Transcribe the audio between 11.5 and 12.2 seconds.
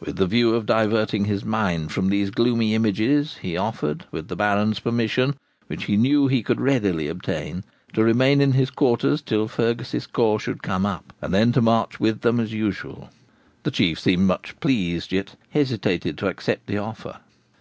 to march